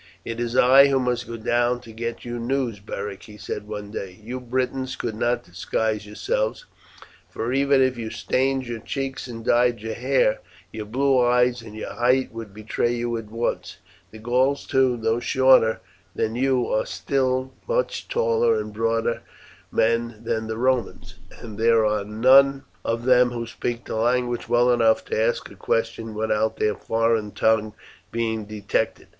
"It 0.25 0.39
is 0.39 0.57
I 0.57 0.87
who 0.87 0.99
must 0.99 1.27
go 1.27 1.37
down 1.37 1.79
to 1.81 1.91
get 1.91 2.25
you 2.25 2.39
news, 2.39 2.79
Beric," 2.79 3.21
he 3.21 3.37
said 3.37 3.67
one 3.67 3.91
day. 3.91 4.17
"You 4.23 4.39
Britons 4.39 4.95
could 4.95 5.13
not 5.13 5.43
disguise 5.43 6.07
yourselves, 6.07 6.65
for 7.29 7.53
even 7.53 7.83
if 7.83 7.99
you 7.99 8.09
stained 8.09 8.65
your 8.65 8.79
cheeks 8.79 9.27
and 9.27 9.45
dyed 9.45 9.79
your 9.79 9.93
hair 9.93 10.39
your 10.71 10.87
blue 10.87 11.23
eyes 11.23 11.61
and 11.61 11.75
your 11.75 11.93
height 11.93 12.31
would 12.33 12.51
betray 12.51 12.95
you 12.95 13.15
at 13.15 13.29
once. 13.29 13.77
The 14.09 14.17
Gauls, 14.17 14.65
too, 14.65 14.97
though 14.97 15.19
shorter 15.19 15.81
than 16.15 16.35
you, 16.35 16.65
are 16.69 16.87
still 16.87 17.53
much 17.67 18.07
taller 18.07 18.59
and 18.59 18.73
broader 18.73 19.21
men 19.71 20.21
than 20.23 20.47
the 20.47 20.57
Romans, 20.57 21.13
and 21.43 21.59
there 21.59 21.85
are 21.85 22.03
none 22.03 22.63
of 22.83 23.05
them 23.05 23.29
who 23.29 23.45
speak 23.45 23.85
the 23.85 23.97
language 23.97 24.49
well 24.49 24.73
enough 24.73 25.05
to 25.05 25.21
ask 25.23 25.51
a 25.51 25.55
question 25.55 26.15
without 26.15 26.57
their 26.57 26.73
foreign 26.73 27.29
tongue 27.33 27.75
being 28.11 28.45
detected. 28.45 29.09